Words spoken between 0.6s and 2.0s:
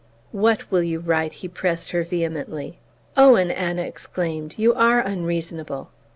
will you write?" he pressed